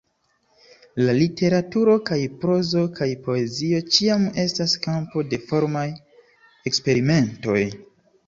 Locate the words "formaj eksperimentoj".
5.51-7.63